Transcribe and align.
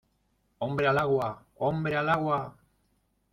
¡hombre 0.57 0.87
al 0.87 0.97
agua!¡ 0.97 1.45
hombre 1.57 1.95
al 1.95 2.09
agua! 2.09 2.57